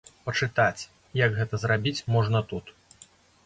Пачытаць, 0.27 0.87
як 1.25 1.37
гэта 1.39 1.61
зрабіць, 1.67 2.05
можна 2.17 2.45
тут. 2.53 2.77